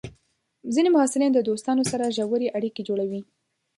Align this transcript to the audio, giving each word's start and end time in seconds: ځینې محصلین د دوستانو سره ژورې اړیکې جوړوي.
ځینې 0.73 0.89
محصلین 0.95 1.31
د 1.33 1.39
دوستانو 1.49 1.83
سره 1.91 2.13
ژورې 2.17 2.53
اړیکې 2.57 2.81
جوړوي. 2.89 3.21